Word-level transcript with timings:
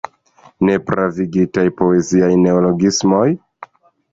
Nepravigitaj 0.69 1.65
poeziaj 1.83 2.31
neologismoj? 2.47 3.25